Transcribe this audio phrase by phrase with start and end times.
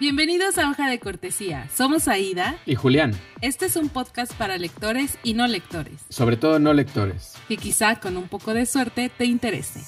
[0.00, 1.68] Bienvenidos a Hoja de Cortesía.
[1.74, 2.56] Somos Aida.
[2.66, 3.18] Y Julián.
[3.40, 6.02] Este es un podcast para lectores y no lectores.
[6.08, 7.32] Sobre todo no lectores.
[7.48, 9.80] Que quizá con un poco de suerte te interese.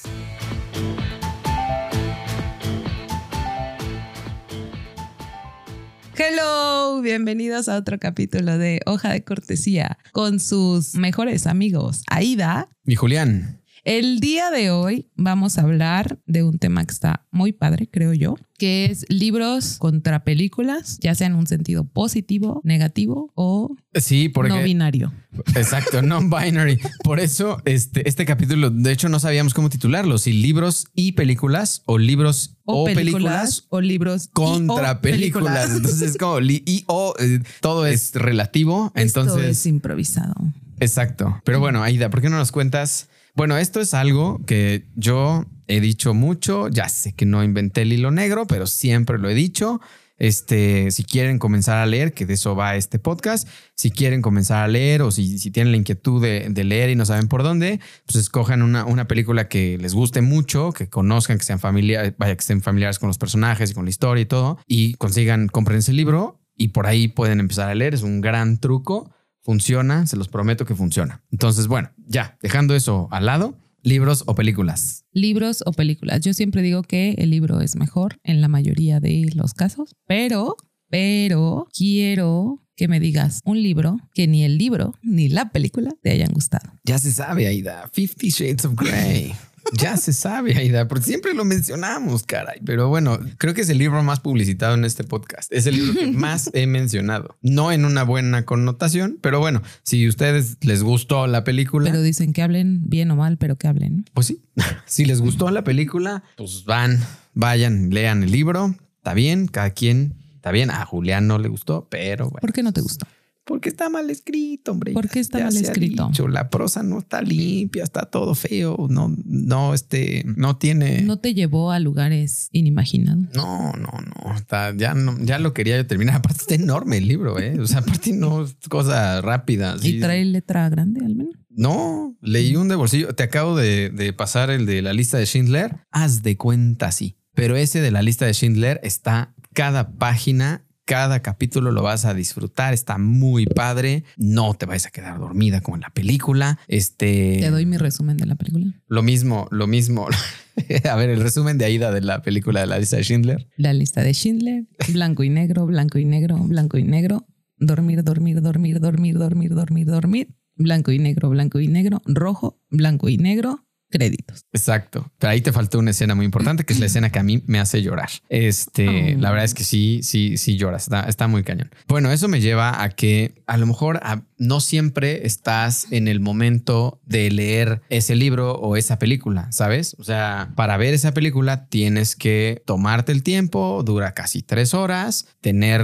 [6.17, 12.96] Hello, bienvenidos a otro capítulo de Hoja de Cortesía con sus mejores amigos, Aida y
[12.96, 13.60] Julián.
[13.85, 18.12] El día de hoy vamos a hablar de un tema que está muy padre, creo
[18.12, 24.30] yo, que es libros contra películas, ya sea en un sentido positivo, negativo o sí,
[24.34, 25.14] no binario.
[25.54, 26.78] Exacto, non-binary.
[27.02, 31.82] Por eso este, este capítulo, de hecho, no sabíamos cómo titularlo, si libros y películas
[31.87, 35.70] o libros o, películas, o libros contra películas.
[35.74, 38.92] Entonces, como y o eh, todo es relativo.
[38.95, 40.34] Entonces Esto es improvisado.
[40.80, 41.40] Exacto.
[41.45, 43.09] Pero bueno, Aida, ¿por qué no nos cuentas?
[43.34, 46.68] Bueno, esto es algo que yo he dicho mucho.
[46.68, 49.80] Ya sé que no inventé el hilo negro, pero siempre lo he dicho.
[50.20, 54.62] Este, si quieren comenzar a leer, que de eso va este podcast, si quieren comenzar
[54.62, 58.16] a leer o si, tienen la inquietud de, leer y no saben por dónde, pues
[58.16, 62.40] escojan una, una, película que les guste mucho, que conozcan, que sean familiares, vaya, que
[62.40, 65.94] estén familiares con los personajes y con la historia y todo, y consigan, compren ese
[65.94, 67.94] libro y por ahí pueden empezar a leer.
[67.94, 69.11] Es un gran truco
[69.51, 71.25] Funciona, se los prometo que funciona.
[71.33, 75.06] Entonces, bueno, ya, dejando eso al lado, libros o películas.
[75.11, 76.20] Libros o películas.
[76.20, 80.55] Yo siempre digo que el libro es mejor en la mayoría de los casos, pero,
[80.89, 86.12] pero quiero que me digas un libro que ni el libro ni la película te
[86.12, 86.71] hayan gustado.
[86.84, 87.91] Ya se sabe, Aida.
[87.93, 89.34] Fifty Shades of Grey.
[89.72, 92.61] Ya se sabe, Aida, porque siempre lo mencionamos, caray.
[92.64, 95.53] Pero bueno, creo que es el libro más publicitado en este podcast.
[95.53, 97.39] Es el libro que más he mencionado.
[97.42, 101.91] No en una buena connotación, pero bueno, si a ustedes les gustó la película.
[101.91, 104.05] Pero dicen que hablen bien o mal, pero que hablen.
[104.14, 104.42] Pues sí,
[104.86, 106.98] si les gustó la película, pues van,
[107.34, 108.75] vayan, lean el libro.
[108.97, 110.14] Está bien, cada quien.
[110.36, 112.41] Está bien, a Julián no le gustó, pero bueno.
[112.41, 113.06] ¿Por qué no te gustó?
[113.45, 114.93] Porque está mal escrito, hombre.
[114.93, 116.11] ¿Por qué está mal escrito?
[116.28, 121.03] la prosa no está limpia, está todo feo, no, no, este, no tiene.
[121.03, 123.34] No te llevó a lugares inimaginados.
[123.34, 124.37] No, no, no.
[124.37, 126.17] Está, ya no, ya lo quería yo terminar.
[126.21, 127.59] Aparte está enorme el libro, eh.
[127.59, 129.77] O sea, aparte no es cosa rápida.
[129.83, 131.34] ¿Y trae letra grande al menos?
[131.49, 133.15] No, leí un de bolsillo.
[133.15, 135.79] Te acabo de, de pasar el de la lista de Schindler.
[135.91, 137.17] Haz de cuenta, sí.
[137.34, 142.15] Pero ese de la lista de Schindler está cada página cada capítulo lo vas a
[142.15, 146.59] disfrutar, está muy padre, no te vayas a quedar dormida como en la película.
[146.67, 148.75] Este Te doy mi resumen de la película.
[148.89, 150.09] Lo mismo, lo mismo.
[150.91, 153.47] a ver, el resumen de Aida de la película de la lista de Schindler.
[153.56, 157.25] La lista de Schindler, blanco y negro, blanco y negro, blanco y negro,
[157.56, 163.09] dormir, dormir, dormir, dormir, dormir, dormir, dormir, blanco y negro, blanco y negro, rojo, blanco
[163.09, 164.47] y negro, créditos.
[164.53, 165.11] Exacto.
[165.19, 167.43] Pero ahí te faltó una escena muy importante, que es la escena que a mí
[167.47, 168.11] me hace llorar.
[168.28, 170.84] Este, la verdad es que sí, sí, sí lloras.
[170.84, 171.71] Está, está muy cañón.
[171.89, 174.00] Bueno, eso me lleva a que a lo mejor
[174.39, 179.95] no siempre estás en el momento de leer ese libro o esa película, ¿sabes?
[179.99, 185.27] O sea, para ver esa película tienes que tomarte el tiempo, dura casi tres horas,
[185.41, 185.83] tener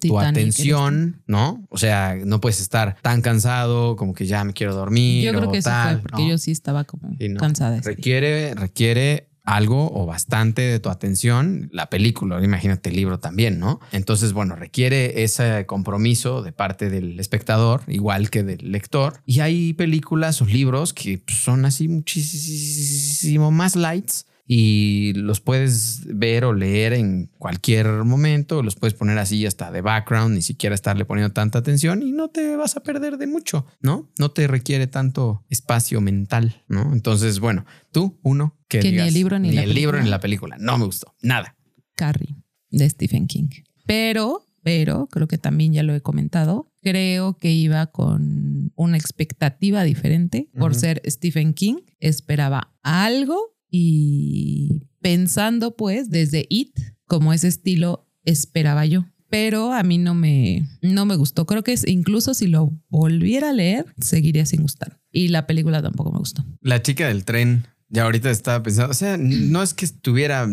[0.00, 1.66] tu atención, ¿no?
[1.68, 5.24] O sea, no puedes estar tan cansado como que ya me quiero dormir.
[5.24, 7.80] Yo creo que tal, fue porque yo sí estaba como cansada.
[7.80, 13.80] Requiere, requiere algo o bastante de tu atención, la película, imagínate el libro también, ¿no?
[13.90, 19.20] Entonces, bueno, requiere ese compromiso de parte del espectador, igual que del lector.
[19.26, 26.44] Y hay películas o libros que son así muchísimo más lights y los puedes ver
[26.44, 31.04] o leer en cualquier momento, los puedes poner así hasta de background, ni siquiera estarle
[31.04, 34.10] poniendo tanta atención y no te vas a perder de mucho, ¿no?
[34.18, 36.92] No te requiere tanto espacio mental, ¿no?
[36.92, 40.78] Entonces, bueno, tú, uno, que, ni el libro ni, el libro ni la película, no
[40.78, 41.56] me gustó, nada.
[41.94, 42.34] Carrie,
[42.70, 43.50] de Stephen King.
[43.86, 49.84] Pero, pero, creo que también ya lo he comentado, creo que iba con una expectativa
[49.84, 51.76] diferente por ser Stephen King.
[52.00, 59.06] Esperaba algo y pensando pues desde It como ese estilo esperaba yo.
[59.28, 61.46] Pero a mí no me, no me gustó.
[61.46, 64.98] Creo que es, incluso si lo volviera a leer, seguiría sin gustar.
[65.12, 66.44] Y la película tampoco me gustó.
[66.60, 70.48] La chica del tren, ya ahorita estaba pensando, o sea, no es que estuviera,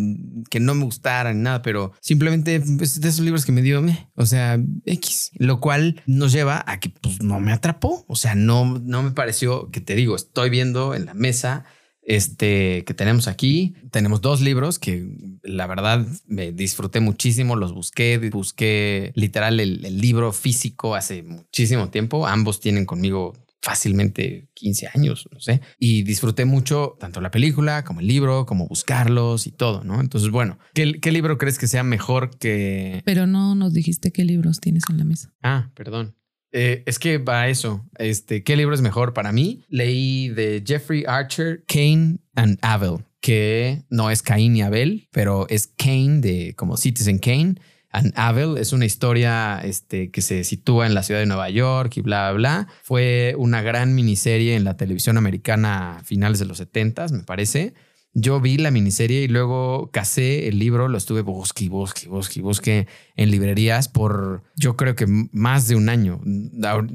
[0.52, 3.84] que no me gustara ni nada, pero simplemente pues, de esos libros que me dio,
[4.16, 8.36] o sea, X, lo cual nos lleva a que pues no me atrapó, o sea,
[8.36, 11.66] no, no me pareció, que te digo, estoy viendo en la mesa
[12.08, 13.76] este, que tenemos aquí.
[13.92, 15.06] Tenemos dos libros que
[15.44, 22.26] la verdad me disfruté muchísimo, los busqué, busqué literal el, libro físico hace muchísimo tiempo.
[22.26, 25.60] Ambos tienen conmigo fácilmente 15 años, no sé.
[25.78, 30.00] Y disfruté mucho tanto la película como el libro, como buscarlos y todo, ¿no?
[30.00, 33.02] Entonces, bueno, ¿qué, qué libro crees que sea mejor que...
[33.04, 35.34] Pero no nos dijiste qué libros tienes en la mesa.
[35.44, 36.16] Ah, perdón.
[36.52, 37.86] Eh, es que va a eso.
[37.98, 39.64] Este, ¿qué libro es mejor para mí?
[39.70, 45.68] Leí de Jeffrey Archer, Cain and Abel, que no es Cain y Abel, pero es
[45.68, 47.56] Cain de como Citizen Kane.
[47.90, 51.98] And Abel es una historia este, que se sitúa en la ciudad de Nueva York
[51.98, 52.68] y bla, bla, bla.
[52.84, 57.74] Fue una gran miniserie en la televisión americana a finales de los 70, me parece.
[58.20, 62.88] Yo vi la miniserie y luego casé el libro, lo estuve busque busque, busque, busque
[63.16, 66.20] en librerías por yo creo que más de un año.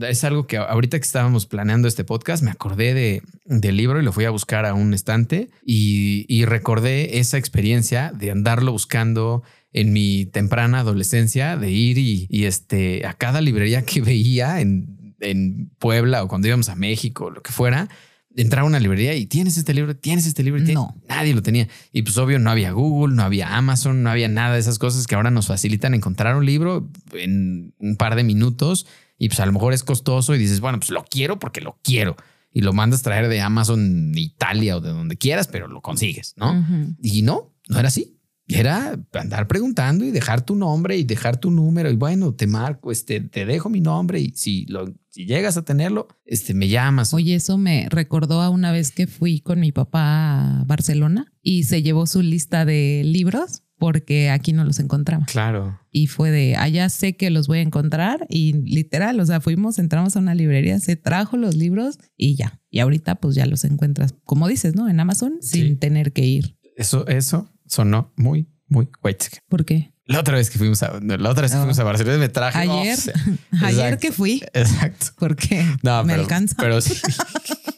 [0.09, 4.05] Es algo que ahorita que estábamos planeando este podcast me acordé de, del libro y
[4.05, 9.45] lo fui a buscar a un estante y, y recordé esa experiencia de andarlo buscando
[9.73, 15.15] en mi temprana adolescencia, de ir y, y este, a cada librería que veía en,
[15.21, 17.89] en Puebla o cuando íbamos a México, lo que fuera
[18.37, 20.61] entrar a una librería y tienes este libro, tienes este libro.
[20.61, 20.97] No.
[21.09, 21.69] Nadie lo tenía.
[21.93, 25.07] Y pues obvio no había Google, no había Amazon, no había nada de esas cosas
[25.07, 28.87] que ahora nos facilitan encontrar un libro en un par de minutos
[29.19, 31.79] y pues a lo mejor es costoso y dices, bueno, pues lo quiero porque lo
[31.83, 32.17] quiero.
[32.55, 36.67] Y lo mandas traer de Amazon, Italia o de donde quieras, pero lo consigues, ¿no?
[37.03, 38.19] Y no, no era así
[38.49, 42.93] era andar preguntando y dejar tu nombre y dejar tu número y bueno, te marco,
[42.93, 47.15] este, te dejo mi nombre y si lo, si llegas a tenerlo, este, me llamas.
[47.15, 51.65] Oye, eso me recordó a una vez que fui con mi papá a Barcelona y
[51.65, 55.27] se llevó su lista de libros porque aquí no los encontraba.
[55.27, 55.81] Claro.
[55.91, 59.79] Y fue de, allá sé que los voy a encontrar y literal, o sea, fuimos,
[59.79, 62.61] entramos a una librería, se trajo los libros y ya.
[62.71, 64.89] Y ahorita pues ya los encuentras, como dices, ¿no?
[64.89, 66.57] En Amazon sin tener que ir.
[66.77, 69.27] Eso, eso sonó muy, muy white.
[69.49, 69.93] ¿Por qué?
[70.05, 72.59] La otra vez que fuimos a, la otra vez que fuimos a Barcelona me traje.
[72.59, 72.99] Ayer,
[73.63, 74.43] ayer que fui.
[74.53, 75.07] Exacto.
[75.19, 75.65] ¿Por qué?
[75.83, 76.55] No, me pero, alcanza.
[76.59, 77.01] Pero sí.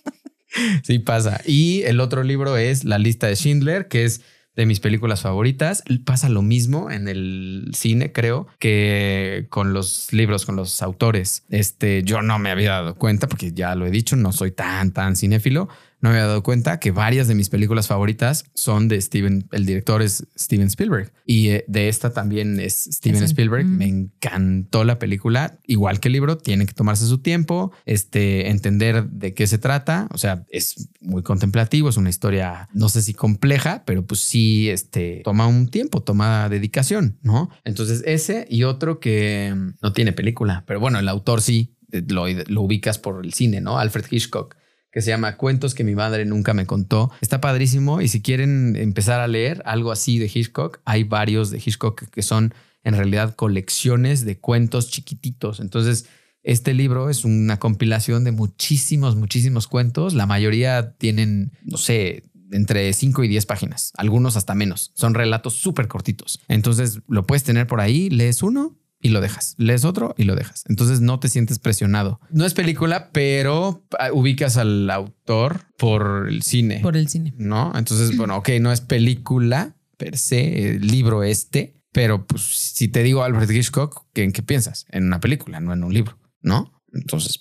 [0.82, 1.41] sí pasa.
[1.46, 4.23] Y el otro libro es La lista de Schindler, que es
[4.56, 5.85] de mis películas favoritas.
[6.05, 11.44] Pasa lo mismo en el cine, creo, que con los libros, con los autores.
[11.50, 14.93] Este, yo no me había dado cuenta, porque ya lo he dicho, no soy tan,
[14.93, 15.69] tan cinéfilo,
[16.04, 19.64] no me había dado cuenta que varias de mis películas favoritas son de Steven, el
[19.64, 23.64] director es Steven Spielberg y eh, de esta también es Steven Spielberg.
[23.64, 29.08] Me encantó la película, igual que el libro, tiene que tomarse su tiempo, este, entender
[29.08, 33.14] de qué se trata, o sea, es muy contemplativo, es una historia, no sé si
[33.14, 37.48] compleja, pero pues sí, este, toma un tiempo, toma dedicación, ¿no?
[37.64, 42.26] Entonces ese y otro que no tiene película, pero bueno, el autor sí, eh, lo,
[42.28, 43.78] lo ubicas por el cine, ¿no?
[43.78, 44.54] Alfred Hitchcock
[44.94, 47.11] que se llama Cuentos que mi madre nunca me contó.
[47.20, 51.58] Está padrísimo y si quieren empezar a leer algo así de Hitchcock, hay varios de
[51.58, 52.55] Hitchcock que son
[52.85, 55.58] en realidad colecciones de cuentos chiquititos.
[55.58, 56.06] Entonces,
[56.44, 60.14] este libro es una compilación de muchísimos, muchísimos cuentos.
[60.14, 64.93] La mayoría tienen, no sé, entre 5 y 10 páginas, algunos hasta menos.
[64.94, 66.38] Son relatos súper cortitos.
[66.46, 69.54] Entonces, lo puedes tener por ahí, lees uno y lo dejas.
[69.58, 70.64] Lees otro y lo dejas.
[70.66, 72.20] Entonces no te sientes presionado.
[72.30, 76.80] No es película, pero ah, ubicas al autor por el cine.
[76.80, 77.34] Por el cine.
[77.36, 77.70] ¿No?
[77.76, 83.02] Entonces, bueno, ok, no es película per se, el libro este, pero pues si te
[83.02, 84.86] digo Alfred Hitchcock, ¿en qué piensas?
[84.88, 86.82] En una película, no en un libro, ¿no?
[86.94, 87.38] Entonces,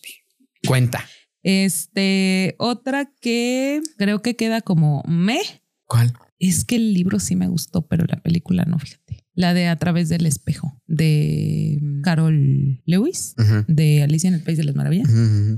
[0.67, 1.07] cuenta.
[1.43, 5.39] Este, otra que creo que queda como me.
[5.85, 6.13] ¿Cuál?
[6.39, 9.22] Es que el libro sí me gustó, pero la película no, fíjate.
[9.35, 13.35] La de A través del espejo de Carol Lewis,
[13.67, 15.09] de Alicia en el País de las Maravillas.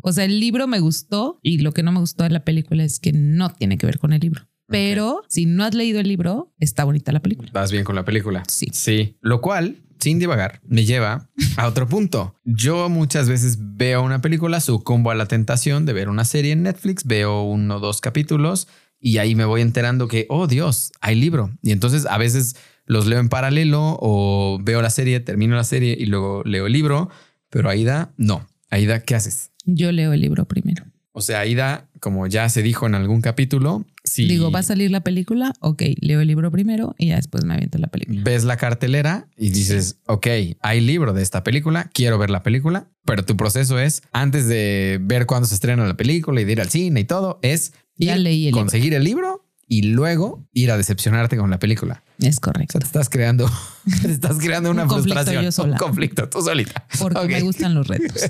[0.02, 2.84] O sea, el libro me gustó y lo que no me gustó de la película
[2.84, 4.48] es que no tiene que ver con el libro.
[4.68, 7.52] Pero si no has leído el libro, está bonita la película.
[7.54, 8.44] Vas bien con la película.
[8.48, 8.68] Sí.
[8.72, 9.18] Sí.
[9.22, 12.36] Lo cual, sin divagar, me lleva a otro punto.
[12.44, 16.64] Yo muchas veces veo una película, sucumbo a la tentación de ver una serie en
[16.64, 18.68] Netflix, veo uno o dos capítulos
[19.00, 21.52] y ahí me voy enterando que, oh Dios, hay libro.
[21.62, 22.56] Y entonces a veces
[22.86, 26.74] los leo en paralelo o veo la serie, termino la serie y luego leo el
[26.74, 27.10] libro.
[27.50, 28.48] Pero Aida, no.
[28.70, 29.52] Aida, ¿qué haces?
[29.66, 30.84] Yo leo el libro primero.
[31.18, 34.92] O sea, Aida, como ya se dijo en algún capítulo, si digo, va a salir
[34.92, 38.22] la película, ok, leo el libro primero y ya después me aviento la película.
[38.24, 40.28] Ves la cartelera y dices, ok,
[40.60, 45.00] hay libro de esta película, quiero ver la película, pero tu proceso es, antes de
[45.02, 48.18] ver cuándo se estrena la película y de ir al cine y todo, es ya
[48.18, 52.04] leí el conseguir el libro y luego ir a decepcionarte con la película.
[52.20, 52.78] Es correcto.
[52.78, 53.50] O sea, te estás creando,
[54.02, 55.72] te estás creando una Un conflicto frustración, yo sola.
[55.74, 56.86] un conflicto tú solita.
[57.00, 58.22] Porque me gustan los retos.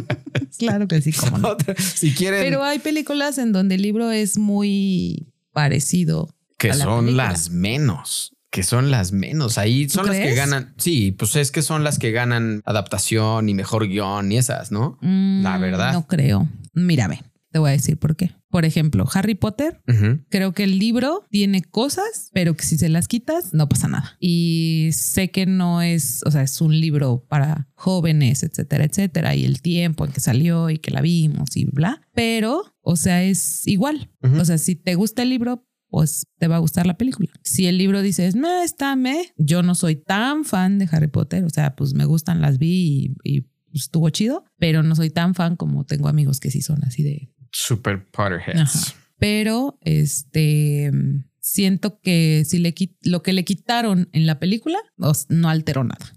[0.58, 1.48] claro que sí, como no.
[1.48, 6.28] Otra- si quieren Pero hay películas en donde el libro es muy parecido.
[6.58, 7.30] que a la son película.
[7.30, 8.32] las menos.
[8.50, 9.58] que son las menos.
[9.58, 10.74] Ahí son las que ganan.
[10.78, 14.98] Sí, pues es que son las que ganan adaptación y mejor guion y esas, ¿no?
[15.02, 15.92] La Mm, verdad.
[15.92, 16.48] No creo.
[16.72, 18.32] Mírame, te voy a decir por qué.
[18.56, 19.82] Por ejemplo, Harry Potter.
[19.86, 20.24] Ujú.
[20.30, 24.16] Creo que el libro tiene cosas, pero que si se las quitas, no pasa nada.
[24.18, 29.44] Y sé que no es, o sea, es un libro para jóvenes, etcétera, etcétera, y
[29.44, 32.00] el tiempo en que salió y que la vimos y bla.
[32.14, 34.10] Pero, o sea, es igual.
[34.22, 34.40] Ujú.
[34.40, 37.28] O sea, si te gusta el libro, pues te va a gustar la película.
[37.42, 41.44] Si el libro dices, no, está me, yo no soy tan fan de Harry Potter,
[41.44, 45.10] o sea, pues me gustan, las vi y, y, pues, estuvo chido, pero no soy
[45.10, 48.60] tan fan como tengo amigos que sí son así de, Super Potterheads.
[48.60, 48.94] Ajá.
[49.18, 50.90] pero este
[51.40, 54.78] siento que si le quit- lo que le quitaron en la película
[55.28, 56.12] no alteró nada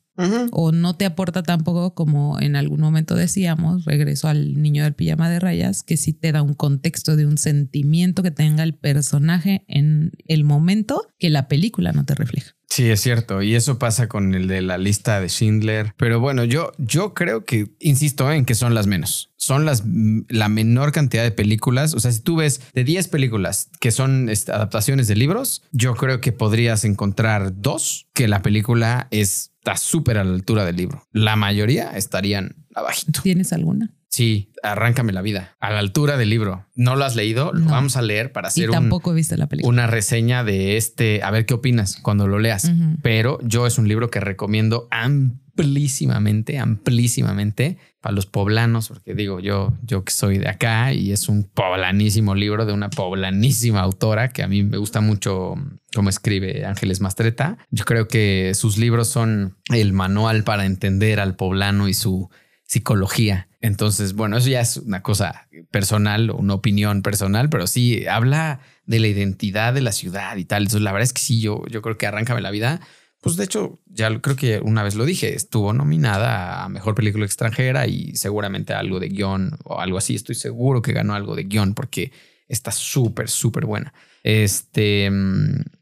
[0.51, 5.29] o no te aporta tampoco como en algún momento decíamos regreso al niño del pijama
[5.29, 9.63] de rayas que sí te da un contexto de un sentimiento que tenga el personaje
[9.69, 13.41] en el momento que la película no te refleja Sí, es cierto.
[13.41, 15.93] Y eso pasa con el de la lista de Schindler.
[15.97, 19.31] Pero bueno, yo, yo creo que, insisto en que son las menos.
[19.37, 19.83] Son las
[20.29, 21.95] la menor cantidad de películas.
[21.95, 26.21] O sea, si tú ves de 10 películas que son adaptaciones de libros, yo creo
[26.21, 31.03] que podrías encontrar dos que la película es- está súper a la altura del libro.
[31.11, 33.21] La mayoría estarían abajito.
[33.21, 33.91] ¿tienes alguna?
[34.09, 35.55] Sí, arráncame la vida.
[35.59, 36.65] A la altura del libro.
[36.75, 37.51] ¿No lo has leído?
[37.53, 37.71] Lo No.
[37.71, 41.21] vamos a leer para Y hacer un, tampoco viste la película una reseña de este,
[41.23, 42.71] a ver qué opinas cuando lo leas.
[43.03, 49.73] Pero yo es un libro que recomiendo amplísimamente, amplísimamente para los poblanos, porque digo yo,
[49.83, 54.41] yo que soy de acá y es un poblanísimo libro de una poblanísima autora que
[54.41, 55.55] a mí me gusta mucho
[55.93, 57.57] cómo escribe Ángeles Mastreta.
[57.71, 62.29] Yo creo que sus libros son el manual para entender al poblano y su
[62.69, 63.49] psicología.
[63.61, 68.99] Entonces, bueno, eso ya es una cosa personal, una opinión personal, pero sí habla de
[68.99, 70.63] la identidad de la ciudad y tal.
[70.63, 72.79] Entonces, la verdad es que sí, yo, yo creo que Arráncame la vida.
[73.21, 77.25] Pues de hecho, ya creo que una vez lo dije, estuvo nominada a mejor película
[77.25, 80.13] extranjera y seguramente algo de guion o algo así.
[80.13, 82.11] Estoy seguro que ganó algo de guion porque
[82.47, 83.93] está súper, súper buena.
[84.29, 85.09] Este,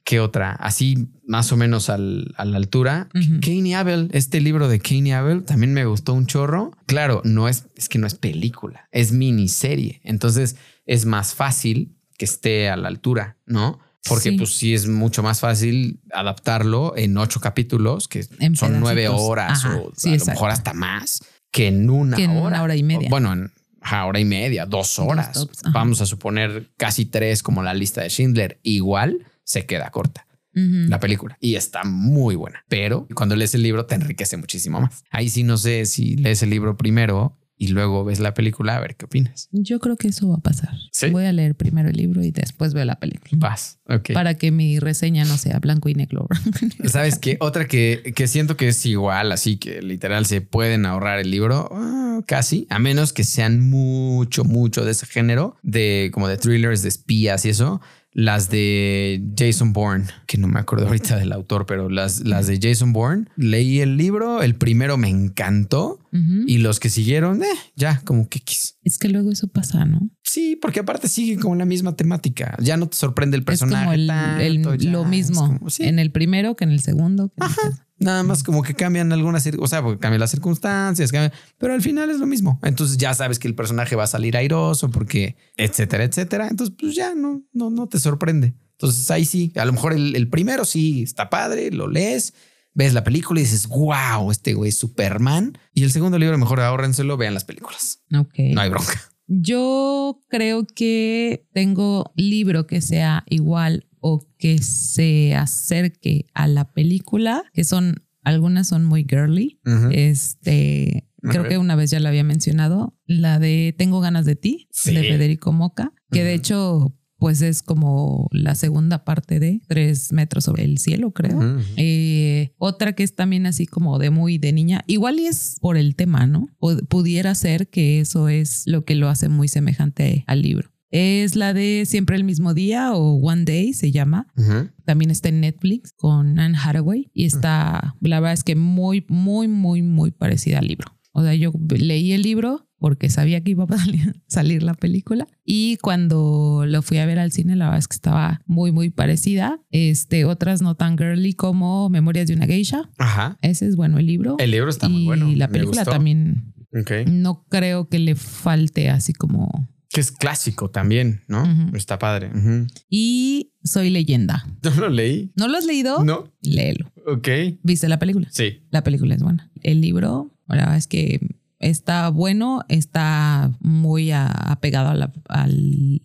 [0.04, 0.52] ¿qué otra?
[0.54, 3.10] Así más o menos al- a la altura.
[3.14, 3.40] Ujú.
[3.42, 6.72] Cain y Abel, este libro de Cain y Abel también me gustó un chorro.
[6.86, 10.00] Claro, no es, es que no es película, es miniserie.
[10.04, 13.80] Entonces es más fácil que esté a la altura, ¿no?
[14.08, 14.38] Porque Sí.
[14.38, 19.66] pues sí es mucho más fácil adaptarlo en ocho capítulos, que En son nueve horas
[19.66, 22.64] Ajá, o sí, a lo mejor hasta más, que en una Que en una hora.
[22.64, 23.10] hora y media.
[23.10, 23.52] Bueno, en
[23.88, 25.34] ajá, hora y media, dos horas.
[25.34, 25.62] tops.
[25.72, 28.60] Vamos a suponer casi tres como la lista de Schindler.
[28.64, 30.26] Igual se queda corta
[30.60, 32.66] la película y está muy buena.
[32.68, 35.04] Pero cuando lees el libro te enriquece muchísimo más.
[35.12, 38.80] Ahí sí no sé si lees el libro primero y luego ves la película, a
[38.80, 39.50] ver qué opinas.
[39.52, 40.76] Yo creo que eso va a pasar.
[40.92, 41.10] ¿Sí?
[41.10, 43.32] Voy a leer primero el libro y después veo la película.
[43.36, 43.80] Vas.
[43.90, 44.12] Ok.
[44.14, 46.28] Para que mi reseña no sea blanco y negro.
[46.86, 47.38] ¿Sabes qué?
[47.40, 51.70] Otra que, que siento que es igual, así que literal se pueden ahorrar el libro,
[51.72, 56.84] ah, casi, a menos que sean mucho, mucho de ese género, de como de thrillers,
[56.84, 57.82] de espías y eso.
[58.18, 62.58] Las de Jason Bourne, que no me acuerdo ahorita del autor, pero las, las de
[62.60, 66.00] Jason Bourne, leí el libro, el primero me encantó
[66.48, 68.42] y los que siguieron, eh, ya como que.
[68.88, 70.10] Es que luego eso pasa, ¿no?
[70.24, 72.56] Sí, porque aparte sigue con la misma temática.
[72.60, 73.76] Ya no te sorprende el personaje.
[73.82, 75.84] es como el, tanto, el- ya lo mismo como- sí.
[75.84, 77.28] en el primero que en el segundo.
[77.30, 77.84] que en el tercero.
[78.00, 81.74] Nada más como que cambian algunas, cir- o sea, porque cambian las circunstancias, cambian- pero
[81.74, 82.60] al final es lo mismo.
[82.64, 86.48] Entonces ya sabes que el personaje va a salir airoso porque, etcétera, etcétera.
[86.48, 88.54] Entonces, pues ya no, no, no te sorprende.
[88.74, 92.34] Entonces ahí sí, a lo mejor el, el primero sí está padre, lo lees,
[92.78, 95.58] ves la película y dices, wow, este güey es Superman.
[95.74, 98.04] Y el segundo libro, mejor ahórrenselo, vean las películas.
[98.16, 98.36] Ok.
[98.54, 99.02] No hay bronca.
[99.26, 107.44] Yo creo que tengo libro que sea igual o que se acerque a la película,
[107.54, 109.60] que son algunas son muy girly.
[109.92, 111.52] Este, A creo ver.
[111.52, 114.94] que una vez ya la había mencionado, la de Tengo ganas de ti, Sí.
[114.94, 120.44] de Federico Moca, que de hecho pues es como la segunda parte de Tres metros
[120.46, 121.40] sobre el cielo, creo.
[121.78, 125.78] Eh, otra que es también así como de muy de niña, igual y es por
[125.78, 126.48] el tema, ¿no?
[126.60, 130.70] Pu- pudiera ser que eso es lo que lo hace muy semejante al libro.
[130.90, 134.28] Es la de Siempre el mismo día o One Day se llama.
[134.38, 134.70] Ujú.
[134.86, 139.48] También está en Netflix con Anne Hathaway y está, la verdad es que muy, muy,
[139.50, 140.96] muy, muy parecida al libro.
[141.12, 143.68] O sea, yo leí el libro porque sabía que iba a
[144.28, 147.96] salir, la película y cuando lo fui a ver al cine, la verdad es que
[147.96, 149.60] estaba muy, muy parecida.
[149.72, 152.90] Este, otras no tan girly como Memorias de una geisha.
[152.98, 153.38] Ajá.
[153.42, 154.36] Ese es bueno el libro.
[154.40, 155.28] El libro está muy y bueno.
[155.36, 156.92] la me película también Ok.
[157.10, 161.44] no creo que le falte así como Que es clásico también, ¿no?
[161.44, 161.76] Ujú.
[161.78, 162.30] Está padre.
[162.36, 162.68] Ujú.
[162.90, 164.46] Y Soy leyenda.
[164.64, 165.32] ¿No lo leí?
[165.36, 166.04] ¿No lo has leído?
[166.04, 166.32] No.
[166.42, 166.92] Léelo.
[167.06, 167.28] Ok.
[167.64, 168.28] ¿Viste la película?
[168.32, 168.62] Sí.
[168.70, 169.52] La película es buena.
[169.62, 171.20] El libro, la verdad es que
[171.60, 175.48] está bueno, está muy a- apegado a la, a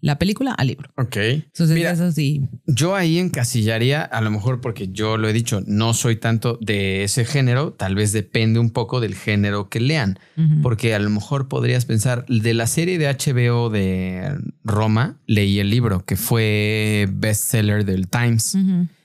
[0.01, 0.91] la película, al libro.
[0.97, 1.17] Ok.
[1.17, 2.43] Entonces, Mira, eso sí.
[2.67, 7.05] Yo ahí encasillaría, a lo mejor porque yo lo he dicho, no soy tanto de
[7.05, 10.19] ese género, tal vez depende un poco del género que lean,
[10.63, 15.71] porque a lo mejor podrías pensar, de la serie de HBO de Roma, leí el
[15.71, 18.57] libro que fue bestseller del Times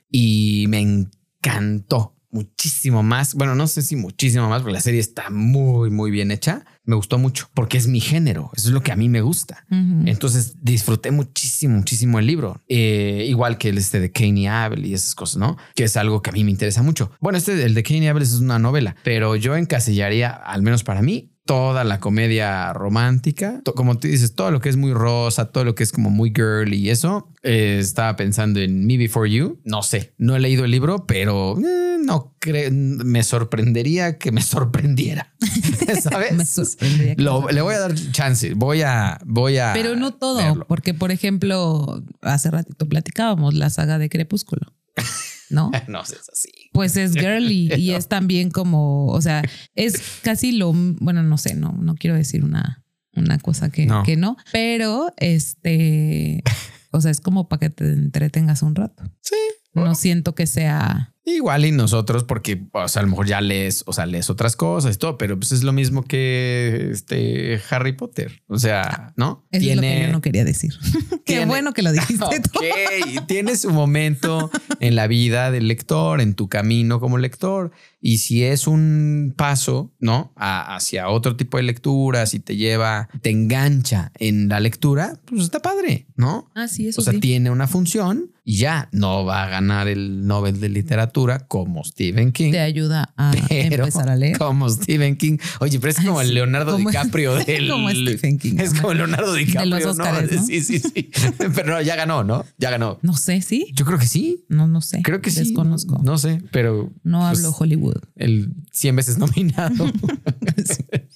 [0.09, 3.33] y me encantó muchísimo más.
[3.33, 6.65] Bueno, no sé si muchísimo más, porque la serie está muy, muy bien hecha.
[6.83, 9.65] Me gustó mucho porque es mi género, eso es lo que a mí me gusta.
[9.69, 12.61] Entonces disfruté muchísimo, muchísimo el libro.
[12.69, 15.57] Eh, igual que el este de y Abel y esas cosas, ¿no?
[15.75, 17.11] Que es algo que a mí me interesa mucho.
[17.19, 21.01] Bueno, este, el de y Abel es una novela, pero yo encasillaría, al menos para
[21.01, 25.63] mí, toda la comedia romántica, como tú dices, todo lo que es muy rosa, todo
[25.63, 27.31] lo que es como muy girly y eso.
[27.41, 29.59] eh, estaba pensando en Me Before You.
[29.63, 34.41] No sé, no he leído el libro, pero eh, no creo, me sorprendería que me
[34.43, 35.33] sorprendiera.
[36.01, 36.33] ¿Sabes?
[36.35, 38.53] Me sorprendería Lo- me le voy a dar chance.
[38.53, 39.71] Voy a, voy a.
[39.73, 44.73] Pero no todo, porque por ejemplo, hace ratito platicábamos la saga de Crepúsculo,
[45.49, 45.71] ¿no?
[45.87, 46.49] No es así.
[46.73, 49.41] Pues es girly y es también como, o sea,
[49.75, 52.83] es casi lo, bueno, no sé, no, no quiero decir una,
[53.15, 54.03] una cosa que No.
[54.03, 56.43] que no, pero este,
[56.91, 59.03] o sea, es como para que te entretengas un rato.
[59.21, 59.35] Sí.
[59.73, 63.83] No siento que sea, Igual y nosotros, porque o sea, a lo mejor ya lees,
[63.85, 67.91] o sea, lees otras cosas y todo, pero pues es lo mismo que este Harry
[67.91, 68.43] Potter.
[68.47, 69.45] O sea, ¿no?
[69.51, 70.73] eso es lo que yo no quería decir.
[71.25, 72.59] Qué tiene- bueno que lo dijiste tú.
[72.59, 77.71] Ok, tiene su momento en la vida del lector, en tu camino como lector.
[77.99, 80.31] Y si es un paso, ¿no?
[80.37, 85.41] A- hacia otro tipo de lectura, si te lleva, te engancha en la lectura, pues
[85.41, 86.49] está padre, ¿no?
[86.55, 87.19] Ah, sí, eso O sea, sí.
[87.19, 91.16] tiene una función y ya no va a ganar el Nobel de Literatura
[91.47, 92.51] como Stephen King.
[92.51, 94.37] Te ayuda a empezar a leer.
[94.37, 95.37] como Stephen King.
[95.59, 96.33] Oye, pero es como el.
[96.33, 97.69] Leonardo Como- DiCaprio del.
[97.69, 99.75] como Stephen King, Es como Leonardo DiCaprio.
[99.77, 100.45] los Óscares, ¿no?
[100.45, 101.09] Sí, sí, sí.
[101.55, 102.45] Pero no, ya ganó, ¿no?
[102.57, 102.99] Ya ganó.
[103.01, 103.67] No sé, sí.
[103.73, 104.45] Yo creo que sí.
[104.49, 105.01] No, no sé.
[105.01, 105.39] Creo que sí.
[105.39, 105.99] Desconozco.
[106.03, 106.91] No sé, pero.
[107.03, 107.97] No pues, hablo Hollywood.
[108.15, 109.85] El 100 veces nominado.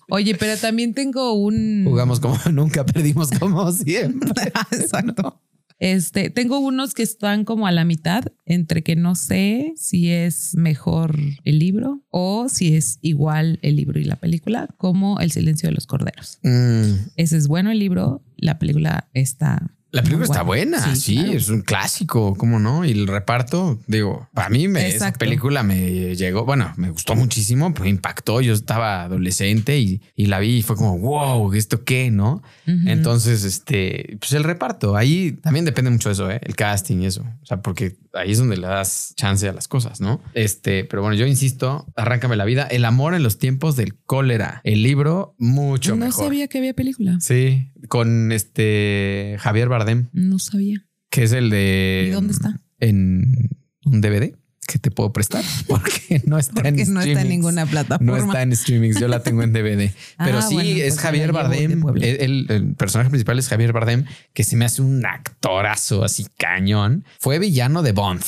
[0.10, 1.84] Oye, pero también tengo un.
[1.86, 4.52] Jugamos como nunca, perdimos como siempre.
[4.72, 5.42] Exacto.
[5.82, 10.54] Este, tengo unos que están como a la mitad entre que no sé si es
[10.56, 15.70] mejor el libro o si es igual el libro y la película, como El silencio
[15.70, 16.38] de los corderos.
[16.44, 19.76] Mm, Ese es bueno el libro, la película está.
[19.91, 21.34] La película está buena, sí, claro.
[21.34, 22.86] es un clásico, ¿cómo no?
[22.86, 27.73] Y el reparto, digo, para mí me, esa película me llegó, bueno, me gustó muchísimo,
[27.82, 32.10] me impactó, yo estaba adolescente y, y la vi y fue como, wow, ¿esto qué?
[32.10, 32.41] ¿No?
[32.65, 36.39] Entonces, este, pues el reparto, ahí también depende mucho de eso, ¿eh?
[36.41, 39.67] el casting y eso, o sea, porque ahí es donde le das chance a las
[39.67, 40.21] cosas, ¿no?
[40.34, 44.62] Este, pero bueno, yo insisto, arráncame la vida, El amor en los tiempos del cólera,
[44.63, 46.25] el libro mucho no mejor.
[46.25, 47.17] sabía que había película.
[47.19, 49.81] Sí, con este Javier Bardem
[50.13, 50.86] No sabía.
[51.10, 52.06] que es el de.
[52.10, 52.62] ¿Y dónde está?
[52.80, 53.50] En
[53.86, 54.36] un DVD
[54.67, 58.12] que te puedo prestar porque no está en Porque no está en ninguna plataforma.
[58.12, 59.91] No está en streamings, yo la tengo en DVD.
[60.17, 61.84] Pero Ah, sí, bueno, es pues Javier Bardem.
[62.02, 67.06] El, el personaje principal es Javier Bardem, que se me hace un actorazo así cañón.
[67.19, 68.24] Fue villano de Bond,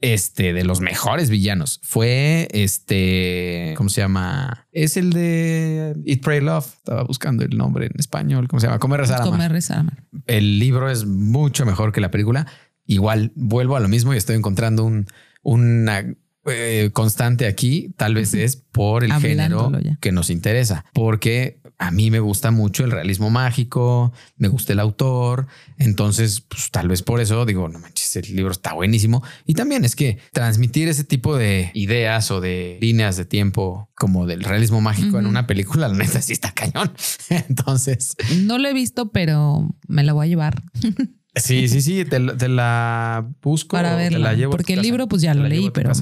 [0.00, 1.80] este, de los mejores villanos.
[1.82, 4.66] Fue este, ¿cómo se llama?
[4.72, 6.66] Es el de Eat, Pray, Love.
[6.66, 8.48] Estaba buscando el nombre en español.
[8.48, 8.78] ¿Cómo se llama?
[8.78, 9.84] Comer, rezar, Comer, rezar,
[10.26, 12.46] el libro es mucho mejor que la película.
[12.86, 15.06] Igual vuelvo a lo mismo y estoy encontrando un,
[15.44, 16.04] una
[16.46, 17.94] eh, constante aquí.
[17.96, 19.96] Tal vez es por el género ya.
[20.00, 24.80] que nos interesa, porque a mí me gusta mucho el realismo mágico, me gusta el
[24.80, 25.46] autor.
[25.78, 29.22] Entonces, pues tal vez por eso digo, no manches, el libro está buenísimo.
[29.46, 34.26] Y también es que transmitir ese tipo de ideas o de líneas de tiempo como
[34.26, 36.92] del realismo mágico en una película, la neta sí está cañón.
[37.48, 40.62] Entonces, No lo he visto, pero me la voy a llevar
[41.36, 43.76] Sí, sí, sí, te, la- te la busco.
[43.76, 44.86] para te la llevo a tu porque el casa.
[44.88, 45.92] libro, pues ya Te lo leí, pero.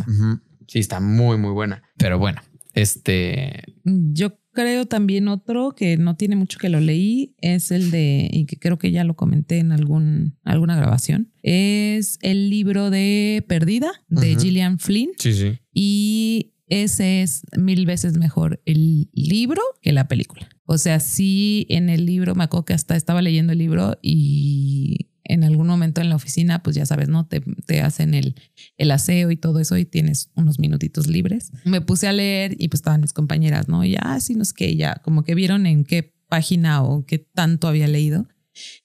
[0.69, 1.83] Sí, está muy, muy buena.
[1.97, 2.41] Pero bueno,
[2.75, 3.63] este.
[3.85, 8.45] yo creo también otro que no tiene mucho que lo leí es el de, y
[8.47, 13.91] que creo que ya lo comenté en algún, alguna grabación, es el libro de Perdida
[14.09, 14.37] de.
[14.39, 15.11] Gillian Flynn.
[15.19, 15.59] Sí, sí.
[15.73, 20.49] Y ese es mil veces mejor el libro que la película.
[20.65, 25.09] O sea, sí, en el libro, me acuerdo que hasta estaba leyendo el libro y
[25.25, 27.27] en algún momento en la oficina, pues ya sabes, ¿no?
[27.27, 28.35] Te, te hacen el,
[28.77, 31.53] el aseo y todo eso y tienes unos minutitos libres.
[31.65, 33.85] Me puse a leer y pues estaban mis compañeras, ¿no?
[33.85, 37.87] Ya, sí, no que ya, como que vieron en qué página o qué tanto había
[37.87, 38.27] leído.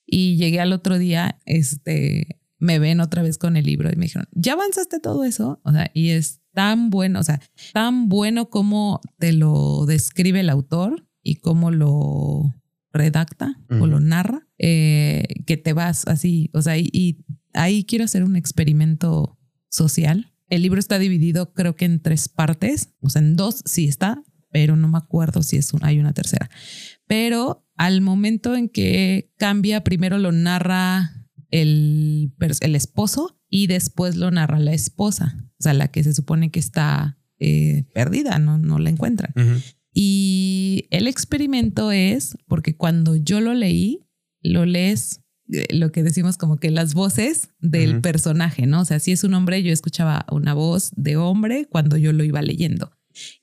[0.05, 4.05] Y llegué al otro día, este, me ven otra vez con el libro y me
[4.05, 5.59] dijeron, ¿ya avanzaste todo eso?
[5.63, 7.41] O sea, y es tan bueno, o sea,
[7.73, 12.53] tan bueno como te lo describe el autor y cómo lo
[12.97, 18.23] redacta o lo narra, eh, que te vas así, o sea, y, ahí quiero hacer
[18.23, 20.33] un experimento social.
[20.49, 24.21] El libro está dividido creo que en tres partes, o sea, en dos sí está,
[24.51, 26.49] pero no me acuerdo si es hay una tercera.
[27.07, 34.31] Pero al momento en que cambia, primero lo narra el, el esposo y después lo
[34.31, 38.79] narra la esposa, o sea, la que se supone que está eh, perdida, no, no
[38.79, 39.33] la encuentran.
[39.99, 44.05] Y el experimento es, porque cuando yo lo leí,
[44.43, 48.81] lo lees eh, lo que decimos como que las voces del personaje, ¿no?
[48.81, 52.23] O sea, si es un hombre, yo escuchaba una voz de hombre cuando yo lo
[52.23, 52.91] iba leyendo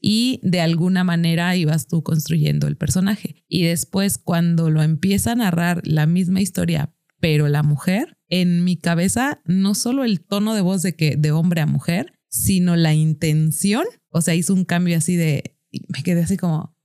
[0.00, 3.44] y de alguna manera ibas tú construyendo el personaje.
[3.48, 8.76] Y después cuando lo empieza a narrar la misma historia, pero la mujer, en mi
[8.76, 12.94] cabeza, no solo el tono de voz de que de hombre a mujer, sino la
[12.94, 15.53] intención, o sea, hizo un cambio así de,
[15.88, 16.76] me quedé así como,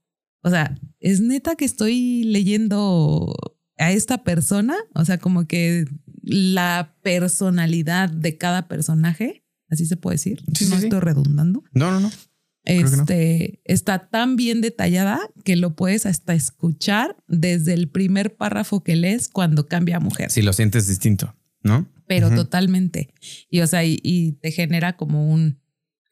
[0.42, 3.34] o sea, es neta que estoy leyendo
[3.78, 5.84] a esta persona, o sea, como que
[6.22, 11.62] la personalidad de cada personaje, así se puede decir, no estoy redundando.
[11.72, 12.10] No, no, no
[12.64, 18.96] este, está tan bien detallada que lo puedes hasta escuchar desde el primer párrafo que
[18.96, 20.30] lees cuando cambia a mujer.
[20.30, 21.88] Si lo sientes distinto, ¿no?
[22.06, 23.14] Pero totalmente.
[23.48, 25.59] Y o sea, y, te genera como un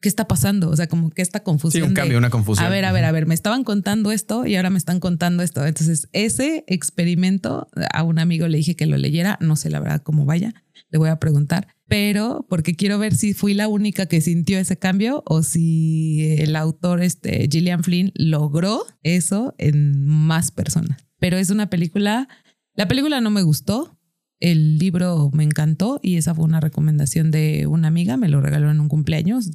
[0.01, 0.69] ¿qué está pasando?
[0.69, 1.83] O sea, como que esta confusión.
[1.83, 2.65] Sí, un cambio, una confusión.
[2.65, 5.43] A ver, a ver, a ver, me estaban contando esto y ahora me están contando
[5.43, 5.65] esto.
[5.65, 10.01] Entonces, ese experimento a un amigo le dije que lo leyera, no sé la verdad
[10.01, 10.53] cómo vaya,
[10.89, 14.77] le voy a preguntar, pero porque quiero ver si fui la única que sintió ese
[14.77, 21.05] cambio o si el autor, este Gillian Flynn, logró eso en más personas.
[21.19, 22.27] Pero es una película,
[22.73, 23.99] la película no me gustó,
[24.39, 28.71] el libro me encantó y esa fue una recomendación de una amiga, me lo regaló
[28.71, 29.51] en un cumpleaños,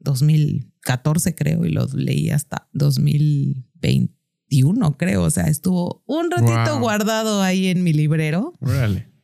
[0.00, 7.68] 2014 creo, y lo leí hasta 2021 creo, o sea, estuvo un ratito guardado ahí
[7.68, 8.54] en mi librero.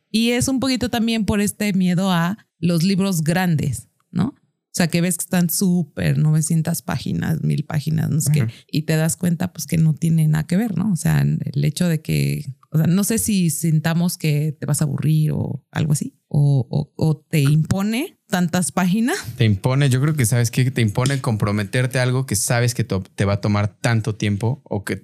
[0.09, 4.35] Y es un poquito también por este miedo a los libros grandes, ¿no?
[4.77, 8.83] O sea, que ves que están súper 900 páginas, mil páginas, no sé qué, y
[8.83, 10.91] te das cuenta pues que no tiene nada que ver, ¿no?
[10.91, 14.81] O sea, el hecho de que, o sea, no sé si sintamos que te vas
[14.81, 19.17] a aburrir o algo así, o, o, te impone tantas páginas.
[19.37, 22.83] Te impone, yo creo que sabes que te impone comprometerte a algo que sabes que
[22.83, 25.03] te va a tomar tanto tiempo o que,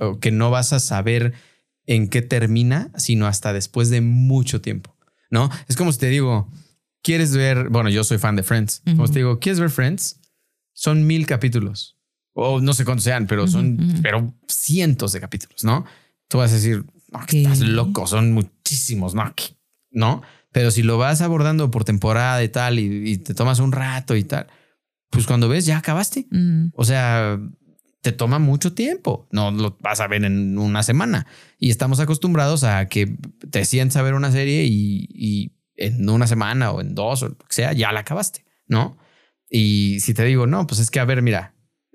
[0.00, 1.34] o que no vas a saber
[1.86, 4.96] en qué termina, sino hasta después de mucho tiempo,
[5.30, 5.50] ¿no?
[5.68, 6.48] Es como si te digo,
[7.02, 10.20] quieres ver, bueno, yo soy fan de Friends, como te digo, ¿quieres ver Friends?
[10.74, 11.98] Son mil capítulos,
[12.34, 15.84] o no sé cuántos sean, pero son, pero cientos de capítulos, ¿no?
[16.28, 16.84] Tú vas a decir,
[17.28, 19.34] estás loco, son muchísimos, ¿no?
[19.90, 20.22] ¿No?
[20.52, 24.24] Pero si lo vas abordando por temporada y tal, y, te tomas un rato y
[24.24, 24.46] tal,
[25.10, 26.26] pues cuando ves, ya acabaste.
[26.74, 27.40] O sea,
[28.02, 29.28] te toma mucho tiempo.
[29.32, 31.26] No lo vas a ver en una semana.
[31.58, 33.16] Y estamos acostumbrados a que
[33.50, 37.38] te sientas a ver una serie y en una semana o en dos o lo
[37.38, 38.98] que sea, ya la acabaste, ¿no?
[39.48, 41.54] Y si te digo, no, pues es que, a ver, mira,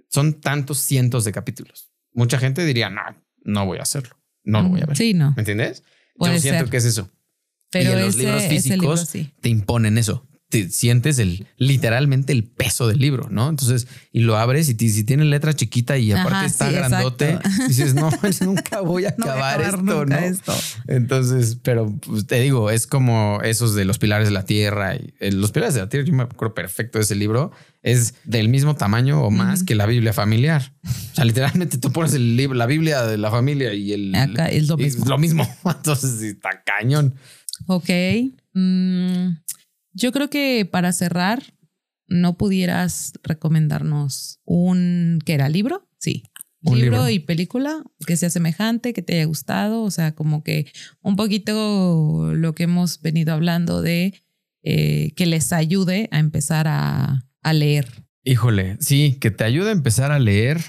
[0.09, 1.91] son tantos cientos de capítulos.
[2.13, 3.01] Mucha gente diría, no,
[3.43, 4.97] no voy a hacerlo, no lo voy a ver.
[4.97, 5.31] Sí, no.
[5.35, 5.83] ¿Me entiendes?
[6.19, 7.09] Yo siento que es eso.
[7.69, 9.09] Pero y los libros físicos
[9.41, 13.49] te imponen eso te sientes el literalmente el peso del libro, ¿no?
[13.49, 18.09] Entonces, y lo abres y si tiene letra chiquita y aparte está grandote, dices, no,
[18.41, 20.17] nunca voy a acabar esto, ¿no?
[20.87, 25.13] Entonces, pero pues, te digo, es como esos de los pilares de la tierra y
[25.19, 27.51] eh, los pilares de la tierra, yo me acuerdo perfecto de ese libro,
[27.83, 30.73] es del mismo tamaño o más que la Biblia familiar.
[30.85, 34.47] O sea, literalmente tú pones el libro, la Biblia de la familia y el Acá
[34.47, 35.05] es lo mismo.
[35.05, 35.57] lo mismo.
[35.65, 37.15] Entonces, está cañón.
[37.65, 37.89] Ok.
[38.53, 39.37] Mm,
[39.93, 41.41] yo creo que para cerrar,
[42.07, 45.87] ¿no pudieras recomendarnos un que era libro?
[45.97, 46.23] Sí.
[46.63, 50.65] Un libro, y película que sea semejante, que te haya gustado, o sea, como que
[51.01, 54.13] un poquito lo que hemos venido hablando de
[54.63, 57.87] eh, que les ayude a empezar a, leer.
[58.25, 60.59] Híjole, sí, que te ayude a empezar a leer.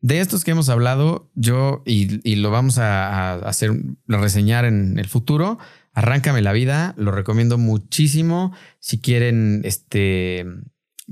[0.00, 3.70] De estos que hemos hablado, yo, y, y lo vamos a, a hacer,
[4.08, 5.58] a reseñar en el futuro,
[5.92, 8.54] Arráncame la vida, lo recomiendo muchísimo.
[8.78, 10.46] Si quieren, este,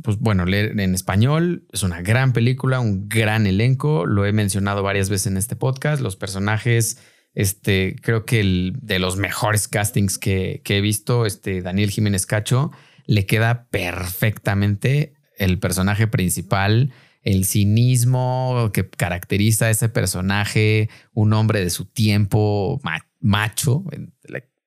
[0.03, 4.07] pues bueno, leer en español, es una gran película, un gran elenco.
[4.07, 6.01] Lo he mencionado varias veces en este podcast.
[6.01, 6.99] Los personajes,
[7.35, 12.27] este, creo que el de los mejores castings que, que he visto, este Daniel Jiménez
[12.27, 12.71] Cacho,
[13.07, 21.61] le queda perfectamente el personaje principal el cinismo que caracteriza a ese personaje, un hombre
[21.61, 22.81] de su tiempo,
[23.21, 23.85] macho,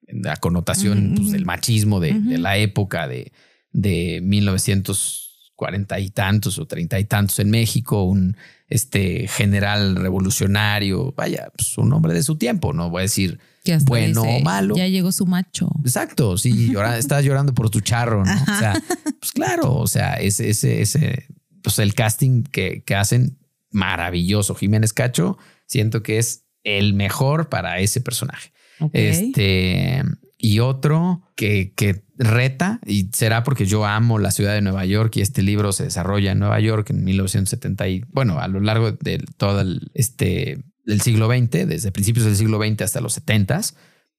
[0.08, 3.32] la connotación pues, del machismo de, de, la época de,
[3.72, 8.36] de 1940 y tantos o 30 y tantos en México, un
[8.68, 13.40] este general revolucionario, vaya, pues, un hombre de su tiempo, no voy a decir
[13.86, 14.76] bueno o malo.
[14.76, 15.70] Ya llegó su macho.
[15.84, 18.32] Exacto, sí, llora, estás llorando por tu charro, ¿no?
[18.32, 18.82] O sea,
[19.20, 21.28] pues claro, o sea, ese, ese, ese,
[21.62, 23.38] pues el casting que, que hacen
[23.72, 24.56] maravilloso.
[24.56, 28.52] Jiménez Cacho, siento que es el mejor para ese personaje.
[28.94, 30.04] Este,
[30.38, 35.15] y otro que, que reta, y será porque yo amo la ciudad de Nueva York
[35.17, 38.91] y este libro se desarrolla en Nueva York en 1970 y bueno, a lo largo
[38.91, 43.62] de todo el, este, del siglo XX, desde principios del siglo XX hasta los 70,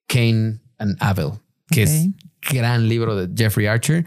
[0.07, 1.33] Cain and Abel,
[1.69, 2.09] que es
[2.51, 4.05] gran libro de Jeffrey Archer.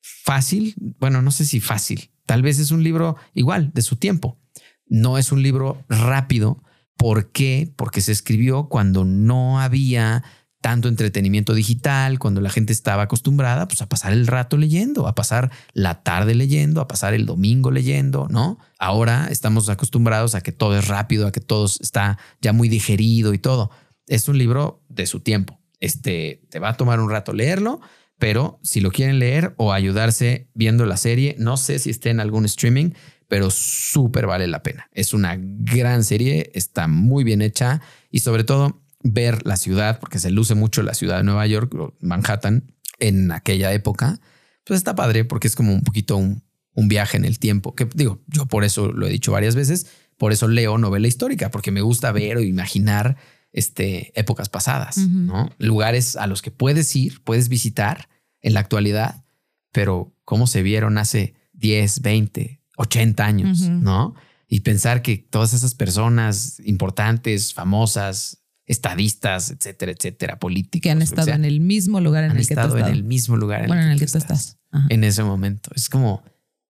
[0.00, 4.38] Fácil, bueno, no sé si fácil, tal vez es un libro igual de su tiempo.
[4.86, 6.62] No es un libro rápido.
[7.00, 7.72] ¿Por qué?
[7.76, 10.22] Porque se escribió cuando no había
[10.60, 15.14] tanto entretenimiento digital, cuando la gente estaba acostumbrada pues, a pasar el rato leyendo, a
[15.14, 18.58] pasar la tarde leyendo, a pasar el domingo leyendo, ¿no?
[18.78, 23.32] Ahora estamos acostumbrados a que todo es rápido, a que todo está ya muy digerido
[23.32, 23.70] y todo.
[24.06, 25.58] Es un libro de su tiempo.
[25.78, 27.80] Este te va a tomar un rato leerlo,
[28.18, 32.20] pero si lo quieren leer o ayudarse viendo la serie, no sé si esté en
[32.20, 32.90] algún streaming,
[33.30, 34.90] pero súper vale la pena.
[34.90, 40.18] Es una gran serie, está muy bien hecha y sobre todo ver la ciudad, porque
[40.18, 44.18] se luce mucho la ciudad de Nueva York, Manhattan, en aquella época,
[44.64, 46.42] pues está padre porque es como un poquito un,
[46.74, 50.32] viaje en el tiempo, que digo, yo por eso lo he dicho varias veces, por
[50.32, 53.16] eso leo novela histórica, porque me gusta ver o imaginar
[53.52, 55.50] este, épocas pasadas, ¿no?
[55.58, 58.08] Lugares a los que puedes ir, puedes visitar
[58.40, 59.24] en la actualidad,
[59.72, 64.14] pero cómo se vieron hace 10, 20, 80 años, ¿no?
[64.48, 70.82] Y pensar que todas esas personas importantes, famosas, estadistas, etcétera, etcétera, políticos.
[70.82, 73.64] Que han estado en el mismo lugar en el que estado en el mismo lugar
[73.64, 74.58] en, el, que tú estás.
[74.88, 75.70] En ese momento.
[75.74, 76.22] Es como,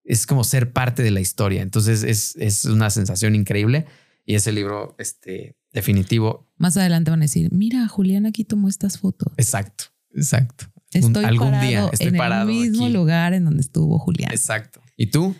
[0.02, 1.62] es como ser parte de la historia.
[1.62, 3.86] Entonces es, es una sensación increíble.
[4.26, 6.50] Y ese libro, este, definitivo.
[6.56, 9.32] Más adelante van a decir, mira, Julián aquí tomó estas fotos.
[9.36, 10.66] Exacto, exacto.
[10.92, 14.32] Estoy algún día estoy en el mismo lugar en donde estuvo Julián.
[14.32, 14.80] Exacto.
[14.96, 15.36] ¿Y tú?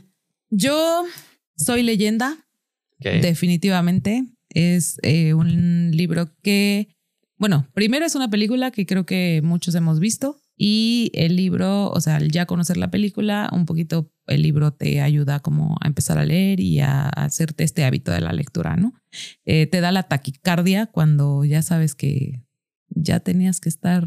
[0.51, 1.05] Yo
[1.57, 2.47] soy leyenda.
[2.99, 4.27] Definitivamente.
[4.51, 6.89] Es eh, un libro que,
[7.39, 12.01] bueno, primero es una película que creo que muchos hemos visto y el libro, o
[12.03, 16.19] sea, al ya conocer la película, un poquito el libro te ayuda como a empezar
[16.19, 18.93] a leer y a hacerte este hábito de la lectura, ¿no?
[19.47, 22.45] Eh, te da la taquicardia cuando ya sabes que
[22.91, 24.07] ya tenías que estar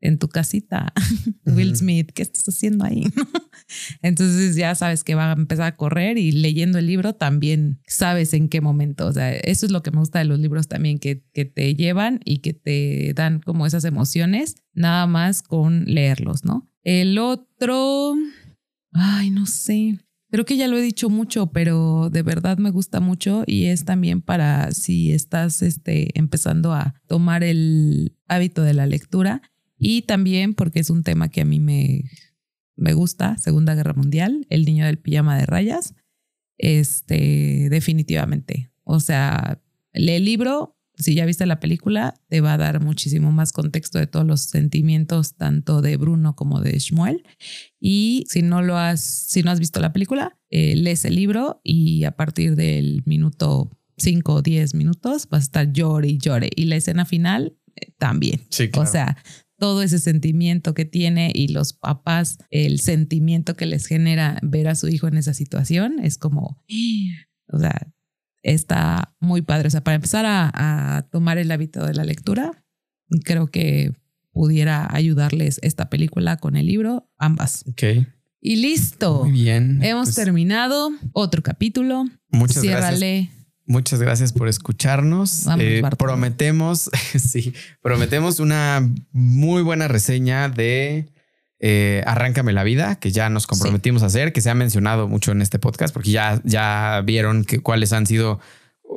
[0.00, 0.92] en tu casita,
[1.46, 3.04] Will Smith, ¿qué estás haciendo ahí?
[4.02, 8.34] Entonces ya sabes que va a empezar a correr y leyendo el libro también sabes
[8.34, 9.06] en qué momento.
[9.06, 11.74] O sea, eso es lo que me gusta de los libros también, que, que te
[11.74, 16.66] llevan y que te dan como esas emociones, nada más con leerlos, ¿no?
[16.82, 18.14] El otro,
[18.92, 19.98] ay, no sé.
[20.30, 23.84] Creo que ya lo he dicho mucho, pero de verdad me gusta mucho y es
[23.84, 29.42] también para si estás este, empezando a tomar el hábito de la lectura
[29.80, 32.04] y también porque es un tema que a mí me,
[32.76, 35.94] me gusta, Segunda Guerra Mundial, El niño del pijama de rayas,
[36.58, 38.70] este, definitivamente.
[38.84, 39.62] O sea,
[39.94, 43.98] lee el libro, si ya viste la película, te va a dar muchísimo más contexto
[43.98, 47.24] de todos los sentimientos, tanto de Bruno como de Shmuel.
[47.80, 51.62] Y si no lo has, si no has visto la película, eh, lees el libro
[51.64, 56.50] y a partir del minuto 5 o 10 minutos vas a estar llore y llore.
[56.54, 58.42] Y la escena final eh, también.
[58.50, 59.16] Sí, O sea,
[59.60, 64.74] todo ese sentimiento que tiene y los papás, el sentimiento que les genera ver a
[64.74, 66.64] su hijo en esa situación, es como,
[67.52, 67.92] o sea,
[68.42, 69.68] está muy padre.
[69.68, 72.64] O sea, para empezar a, tomar el hábito de la lectura,
[73.24, 73.92] creo que
[74.32, 77.64] pudiera ayudarles esta película con el libro, ambas.
[77.68, 77.82] Ok.
[78.40, 79.24] Y listo.
[79.24, 79.82] Muy bien.
[79.82, 82.06] Hemos pues terminado otro capítulo.
[82.30, 83.16] Muchas Ciérrale.
[83.22, 83.39] gracias.
[83.70, 85.46] Muchas gracias por escucharnos.
[85.60, 91.06] Eh, prometemos, sí, prometemos una muy buena reseña de
[91.60, 95.30] eh, Arráncame la vida, que ya nos comprometimos a hacer, que se ha mencionado mucho
[95.30, 98.40] en este podcast, porque ya, ya vieron que, cuáles han sido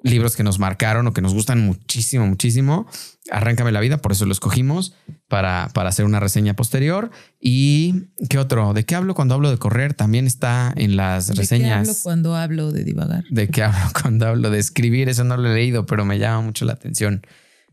[0.03, 2.85] libros que nos marcaron o que nos gustan muchísimo, muchísimo.
[3.31, 4.93] Arráncame la vida, por eso lo escogimos
[5.29, 7.09] para, para hacer una reseña posterior.
[7.39, 8.73] ¿Y qué otro?
[8.73, 9.93] ¿De qué hablo cuando hablo de correr?
[9.93, 11.79] También está en las reseñas.
[11.79, 13.23] ¿De qué hablo cuando hablo de divagar?
[13.29, 15.07] ¿De qué hablo cuando hablo de escribir?
[15.07, 17.25] Eso no lo he leído, pero me llama mucho la atención.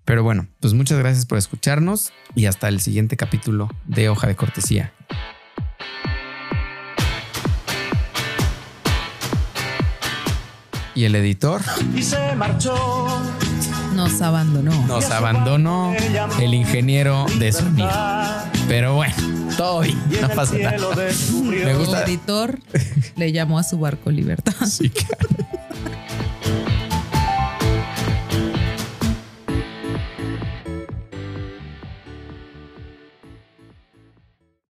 [0.04, 4.36] Pero bueno, pues muchas gracias por escucharnos y hasta el siguiente capítulo de Hoja de
[4.36, 4.94] Cortesía.
[11.00, 11.62] Y el editor.
[11.96, 12.74] Y se marchó.
[13.94, 14.86] Nos abandonó.
[14.86, 15.94] Nos abandonó
[16.38, 17.90] el ingeniero de sonido.
[18.68, 19.14] Pero bueno,
[19.56, 20.76] todo bien, no pasa nada.
[21.42, 22.58] Me El editor
[23.16, 24.52] le llamó a su barco Libertad.
[24.66, 25.28] Sí, claro.